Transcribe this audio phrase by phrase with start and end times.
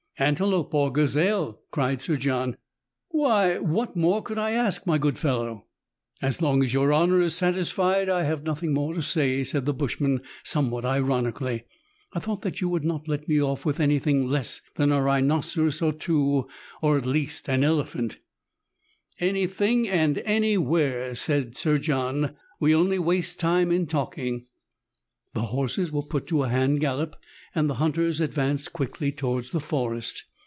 [0.31, 2.55] "Antelope or gazelle!" cried Sir John,"
[3.09, 5.65] why, what more could I ask, my good fellow?"
[6.21, 10.21] As long as your honour is satisfied I have nothing more to say," said the bushman,
[10.43, 11.63] somewhat ironically."
[12.13, 15.01] I thought that you would not let me off with any thing less than a
[15.01, 16.45] rhinoceros or two,
[16.83, 18.19] or at least an elephant""
[19.19, 24.45] Any thing and any where," said Sir John," we only waste time in talking."
[25.33, 27.15] The horses were put to a hand gallop,
[27.55, 30.25] and the hunters advanced quickly towards the forest.